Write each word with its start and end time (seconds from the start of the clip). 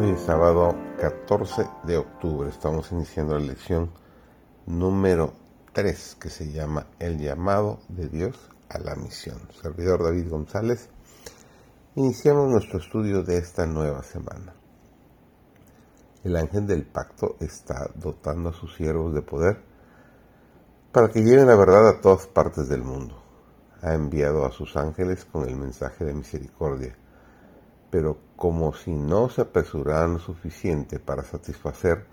Hoy 0.00 0.10
es 0.10 0.20
sábado 0.20 0.76
14 1.00 1.66
de 1.82 1.96
octubre. 1.96 2.48
Estamos 2.48 2.92
iniciando 2.92 3.36
la 3.36 3.44
lección 3.44 3.90
número 4.64 5.32
3 5.72 6.18
que 6.20 6.30
se 6.30 6.52
llama 6.52 6.86
El 7.00 7.18
llamado 7.18 7.80
de 7.88 8.08
Dios 8.08 8.48
a 8.68 8.78
la 8.78 8.94
misión. 8.94 9.40
Servidor 9.60 10.04
David 10.04 10.30
González. 10.30 10.88
Iniciamos 11.96 12.48
nuestro 12.48 12.78
estudio 12.78 13.24
de 13.24 13.38
esta 13.38 13.66
nueva 13.66 14.04
semana. 14.04 14.54
El 16.22 16.36
ángel 16.36 16.68
del 16.68 16.86
pacto 16.86 17.34
está 17.40 17.90
dotando 17.96 18.50
a 18.50 18.52
sus 18.52 18.76
siervos 18.76 19.12
de 19.12 19.22
poder 19.22 19.64
para 20.92 21.08
que 21.08 21.24
lleven 21.24 21.48
la 21.48 21.56
verdad 21.56 21.88
a 21.88 22.00
todas 22.00 22.28
partes 22.28 22.68
del 22.68 22.84
mundo. 22.84 23.20
Ha 23.82 23.94
enviado 23.94 24.46
a 24.46 24.52
sus 24.52 24.76
ángeles 24.76 25.24
con 25.24 25.48
el 25.48 25.56
mensaje 25.56 26.04
de 26.04 26.14
misericordia 26.14 26.96
pero 27.90 28.18
como 28.36 28.74
si 28.74 28.92
no 28.92 29.28
se 29.30 29.42
apresuraran 29.42 30.14
lo 30.14 30.18
suficiente 30.18 30.98
para 30.98 31.22
satisfacer 31.24 32.04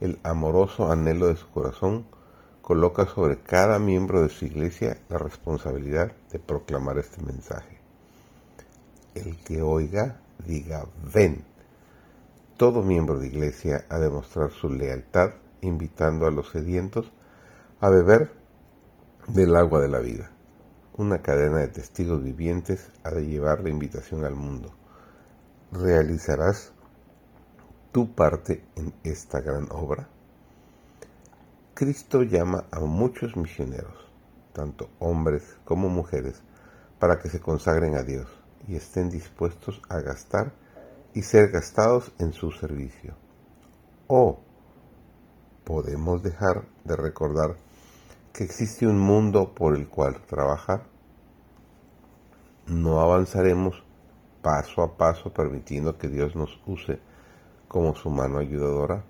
el 0.00 0.18
amoroso 0.24 0.90
anhelo 0.90 1.28
de 1.28 1.36
su 1.36 1.48
corazón, 1.50 2.06
coloca 2.60 3.06
sobre 3.06 3.40
cada 3.40 3.78
miembro 3.78 4.22
de 4.22 4.28
su 4.28 4.44
iglesia 4.44 4.98
la 5.08 5.18
responsabilidad 5.18 6.12
de 6.30 6.38
proclamar 6.38 6.98
este 6.98 7.22
mensaje. 7.22 7.78
El 9.14 9.36
que 9.44 9.62
oiga, 9.62 10.20
diga, 10.44 10.86
ven. 11.14 11.44
Todo 12.56 12.82
miembro 12.82 13.18
de 13.18 13.28
iglesia 13.28 13.84
ha 13.88 13.98
de 13.98 14.10
mostrar 14.10 14.50
su 14.50 14.68
lealtad, 14.68 15.30
invitando 15.60 16.26
a 16.26 16.30
los 16.30 16.50
sedientos 16.50 17.12
a 17.80 17.88
beber 17.88 18.32
del 19.28 19.54
agua 19.54 19.80
de 19.80 19.88
la 19.88 20.00
vida. 20.00 20.30
Una 20.96 21.22
cadena 21.22 21.58
de 21.58 21.68
testigos 21.68 22.22
vivientes 22.22 22.90
ha 23.04 23.10
de 23.10 23.26
llevar 23.26 23.62
la 23.62 23.70
invitación 23.70 24.24
al 24.24 24.34
mundo 24.34 24.72
realizarás 25.72 26.72
tu 27.90 28.14
parte 28.14 28.64
en 28.76 28.92
esta 29.04 29.40
gran 29.40 29.68
obra? 29.70 30.08
Cristo 31.74 32.22
llama 32.22 32.64
a 32.70 32.80
muchos 32.80 33.36
misioneros, 33.36 34.06
tanto 34.52 34.90
hombres 34.98 35.56
como 35.64 35.88
mujeres, 35.88 36.42
para 36.98 37.18
que 37.18 37.28
se 37.28 37.40
consagren 37.40 37.96
a 37.96 38.02
Dios 38.02 38.28
y 38.68 38.76
estén 38.76 39.10
dispuestos 39.10 39.80
a 39.88 40.00
gastar 40.00 40.52
y 41.14 41.22
ser 41.22 41.50
gastados 41.50 42.12
en 42.18 42.32
su 42.32 42.52
servicio. 42.52 43.14
O 44.06 44.40
podemos 45.64 46.22
dejar 46.22 46.64
de 46.84 46.96
recordar 46.96 47.56
que 48.32 48.44
existe 48.44 48.86
un 48.86 48.98
mundo 48.98 49.54
por 49.54 49.74
el 49.74 49.88
cual 49.88 50.20
trabajar. 50.26 50.84
No 52.66 53.00
avanzaremos 53.00 53.82
paso 54.42 54.82
a 54.82 54.96
paso 54.96 55.32
permitiendo 55.32 55.96
que 55.96 56.08
Dios 56.08 56.34
nos 56.34 56.60
use 56.66 56.98
como 57.68 57.94
su 57.94 58.10
mano 58.10 58.38
ayudadora? 58.38 59.04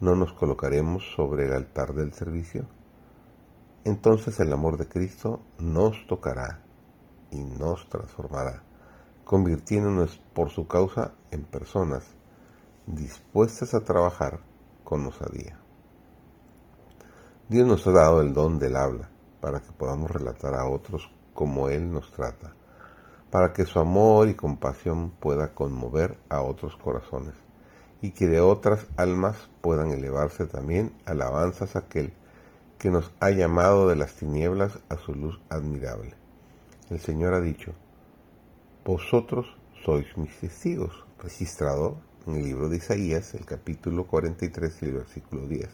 ¿No 0.00 0.16
nos 0.16 0.32
colocaremos 0.32 1.04
sobre 1.14 1.46
el 1.46 1.52
altar 1.52 1.94
del 1.94 2.12
servicio? 2.12 2.66
Entonces 3.84 4.38
el 4.40 4.52
amor 4.52 4.76
de 4.76 4.88
Cristo 4.88 5.40
nos 5.58 6.06
tocará 6.06 6.60
y 7.30 7.44
nos 7.44 7.88
transformará, 7.88 8.62
convirtiéndonos 9.24 10.20
por 10.34 10.50
su 10.50 10.66
causa 10.66 11.12
en 11.30 11.44
personas 11.44 12.04
dispuestas 12.86 13.72
a 13.74 13.84
trabajar 13.84 14.40
con 14.82 15.06
osadía. 15.06 15.58
Dios 17.48 17.66
nos 17.66 17.86
ha 17.86 17.92
dado 17.92 18.20
el 18.20 18.34
don 18.34 18.58
del 18.58 18.76
habla 18.76 19.08
para 19.40 19.60
que 19.60 19.72
podamos 19.72 20.10
relatar 20.10 20.54
a 20.54 20.68
otros 20.68 21.10
como 21.34 21.68
Él 21.68 21.92
nos 21.92 22.10
trata 22.10 22.54
para 23.34 23.52
que 23.52 23.66
su 23.66 23.80
amor 23.80 24.28
y 24.28 24.34
compasión 24.34 25.10
pueda 25.10 25.54
conmover 25.54 26.16
a 26.28 26.40
otros 26.40 26.76
corazones 26.76 27.34
y 28.00 28.12
que 28.12 28.28
de 28.28 28.38
otras 28.38 28.86
almas 28.96 29.50
puedan 29.60 29.90
elevarse 29.90 30.46
también 30.46 30.92
alabanzas 31.04 31.74
a 31.74 31.80
aquel 31.80 32.12
que 32.78 32.90
nos 32.90 33.10
ha 33.18 33.30
llamado 33.30 33.88
de 33.88 33.96
las 33.96 34.14
tinieblas 34.14 34.78
a 34.88 34.98
su 34.98 35.16
luz 35.16 35.40
admirable. 35.48 36.14
El 36.90 37.00
Señor 37.00 37.34
ha 37.34 37.40
dicho, 37.40 37.72
vosotros 38.84 39.46
sois 39.84 40.16
mis 40.16 40.38
testigos, 40.38 41.04
registrado 41.20 41.96
en 42.28 42.36
el 42.36 42.44
libro 42.44 42.68
de 42.68 42.76
Isaías, 42.76 43.34
el 43.34 43.44
capítulo 43.44 44.06
43 44.06 44.82
y 44.82 44.84
el 44.84 44.92
versículo 44.92 45.48
10. 45.48 45.70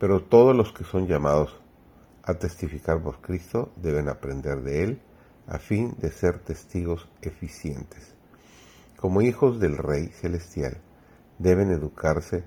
Pero 0.00 0.24
todos 0.24 0.56
los 0.56 0.72
que 0.72 0.82
son 0.82 1.06
llamados 1.06 1.56
a 2.24 2.34
testificar 2.34 3.00
por 3.00 3.20
Cristo 3.20 3.70
deben 3.76 4.08
aprender 4.08 4.62
de 4.62 4.82
Él 4.82 5.02
a 5.48 5.58
fin 5.58 5.94
de 5.98 6.10
ser 6.10 6.38
testigos 6.40 7.08
eficientes. 7.22 8.14
Como 8.96 9.22
hijos 9.22 9.60
del 9.60 9.76
Rey 9.76 10.08
Celestial, 10.08 10.78
deben 11.38 11.70
educarse 11.70 12.44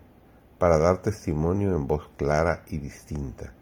para 0.60 0.78
dar 0.78 1.02
testimonio 1.02 1.76
en 1.76 1.88
voz 1.88 2.10
clara 2.18 2.64
y 2.68 2.78
distinta, 2.78 3.54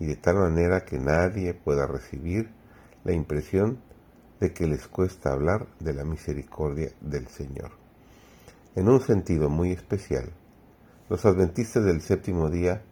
y 0.00 0.06
de 0.06 0.16
tal 0.16 0.36
manera 0.36 0.84
que 0.84 0.98
nadie 0.98 1.54
pueda 1.54 1.86
recibir 1.86 2.50
la 3.04 3.12
impresión 3.12 3.78
de 4.40 4.52
que 4.52 4.66
les 4.66 4.88
cuesta 4.88 5.32
hablar 5.32 5.68
de 5.78 5.92
la 5.92 6.04
misericordia 6.04 6.90
del 7.00 7.28
Señor. 7.28 7.72
En 8.74 8.88
un 8.88 9.00
sentido 9.00 9.48
muy 9.48 9.70
especial, 9.72 10.32
los 11.08 11.24
adventistas 11.26 11.84
del 11.84 12.00
séptimo 12.00 12.50
día 12.50 12.82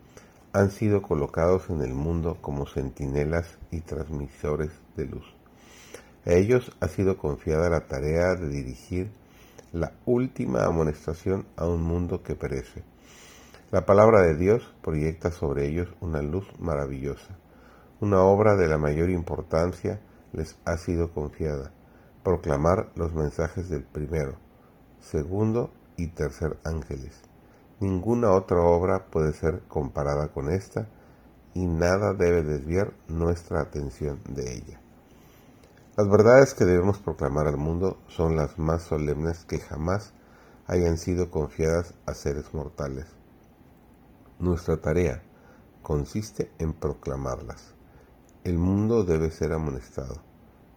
han 0.52 0.70
sido 0.70 1.02
colocados 1.02 1.70
en 1.70 1.82
el 1.82 1.94
mundo 1.94 2.38
como 2.40 2.66
centinelas 2.66 3.58
y 3.70 3.80
transmisores 3.80 4.70
de 4.96 5.06
luz. 5.06 5.37
A 6.28 6.32
ellos 6.32 6.70
ha 6.80 6.88
sido 6.88 7.16
confiada 7.16 7.70
la 7.70 7.86
tarea 7.86 8.34
de 8.34 8.50
dirigir 8.50 9.10
la 9.72 9.94
última 10.04 10.66
amonestación 10.66 11.46
a 11.56 11.66
un 11.66 11.82
mundo 11.82 12.22
que 12.22 12.34
perece. 12.34 12.84
La 13.70 13.86
palabra 13.86 14.20
de 14.20 14.36
Dios 14.36 14.74
proyecta 14.82 15.30
sobre 15.30 15.66
ellos 15.66 15.88
una 16.02 16.20
luz 16.20 16.46
maravillosa. 16.58 17.38
Una 18.02 18.20
obra 18.20 18.56
de 18.56 18.68
la 18.68 18.76
mayor 18.76 19.08
importancia 19.08 20.02
les 20.34 20.58
ha 20.66 20.76
sido 20.76 21.12
confiada, 21.12 21.72
proclamar 22.22 22.90
los 22.94 23.14
mensajes 23.14 23.70
del 23.70 23.84
primero, 23.84 24.36
segundo 25.00 25.70
y 25.96 26.08
tercer 26.08 26.58
ángeles. 26.62 27.22
Ninguna 27.80 28.32
otra 28.32 28.60
obra 28.60 29.06
puede 29.06 29.32
ser 29.32 29.62
comparada 29.66 30.28
con 30.28 30.50
esta 30.50 30.88
y 31.54 31.64
nada 31.64 32.12
debe 32.12 32.42
desviar 32.42 32.92
nuestra 33.08 33.62
atención 33.62 34.20
de 34.28 34.56
ella. 34.56 34.80
Las 35.98 36.08
verdades 36.08 36.54
que 36.54 36.64
debemos 36.64 36.98
proclamar 36.98 37.48
al 37.48 37.56
mundo 37.56 37.98
son 38.06 38.36
las 38.36 38.56
más 38.56 38.84
solemnes 38.84 39.44
que 39.44 39.58
jamás 39.58 40.12
hayan 40.68 40.96
sido 40.96 41.28
confiadas 41.28 41.92
a 42.06 42.14
seres 42.14 42.54
mortales. 42.54 43.06
Nuestra 44.38 44.76
tarea 44.76 45.24
consiste 45.82 46.52
en 46.60 46.72
proclamarlas. 46.72 47.74
El 48.44 48.58
mundo 48.58 49.02
debe 49.02 49.32
ser 49.32 49.52
amonestado 49.52 50.22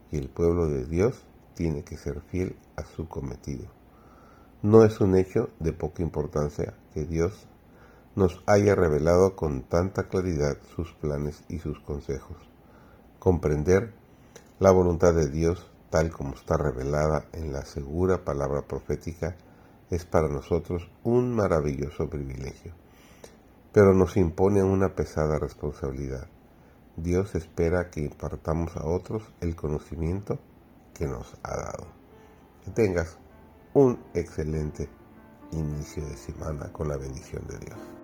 y 0.09 0.18
el 0.18 0.28
pueblo 0.28 0.66
de 0.66 0.86
Dios 0.86 1.24
tiene 1.53 1.84
que 1.84 1.98
ser 1.98 2.22
fiel 2.22 2.58
a 2.76 2.84
su 2.84 3.08
cometido. 3.08 3.68
No 4.64 4.84
es 4.84 5.02
un 5.02 5.16
hecho 5.16 5.50
de 5.59 5.72
poca 5.72 6.02
importancia 6.02 6.74
que 6.96 7.06
Dios 7.06 7.46
nos 8.16 8.42
haya 8.48 8.74
revelado 8.74 9.36
con 9.36 9.62
tanta 9.62 10.09
claridad 10.09 10.58
sus 10.76 10.94
planes 10.94 11.44
y 11.48 11.59
sus 11.59 11.80
consejos. 11.80 12.38
Comprender 13.20 14.01
la 14.62 14.70
voluntad 14.70 15.16
de 15.16 15.28
Dios, 15.28 15.72
tal 15.90 16.12
como 16.12 16.36
está 16.36 16.56
revelada 16.56 17.26
en 17.34 17.52
la 17.52 17.66
segura 17.66 18.24
palabra 18.24 18.62
profética, 18.62 19.35
es 19.90 20.06
para 20.06 20.28
nosotros 20.28 20.88
un 21.03 21.35
maravilloso 21.35 22.08
privilegio, 22.08 22.72
pero 23.72 23.96
nos 23.96 24.18
impone 24.18 24.62
una 24.62 24.94
pesada 24.94 25.40
responsabilidad. 25.40 26.28
Dios 26.96 27.34
espera 27.34 27.90
que 27.90 28.02
impartamos 28.02 28.78
a 28.78 28.85
otros 28.85 29.24
el 29.41 29.56
conocimiento 29.56 30.38
que 30.94 31.08
nos 31.08 31.34
ha 31.41 31.56
dado. 31.58 31.88
Que 32.64 32.70
tengas 32.70 33.18
un 33.74 33.97
excelente 34.14 34.90
inicio 35.53 36.06
de 36.06 36.18
semana 36.18 36.72
con 36.72 36.88
la 36.88 36.97
bendición 36.97 37.47
de 37.47 37.58
Dios. 37.58 38.01